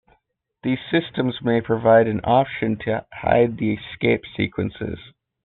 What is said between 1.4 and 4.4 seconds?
may provide an option to hide the escape